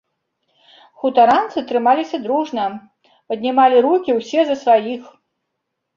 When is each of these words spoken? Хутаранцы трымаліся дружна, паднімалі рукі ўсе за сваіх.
Хутаранцы 1.01 1.63
трымаліся 1.71 2.17
дружна, 2.25 2.65
паднімалі 3.33 3.77
рукі 3.87 4.11
ўсе 4.21 4.41
за 4.49 4.55
сваіх. 4.63 5.03